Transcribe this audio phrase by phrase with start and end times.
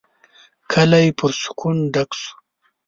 [0.71, 2.31] کلی پر سکون ډک شو.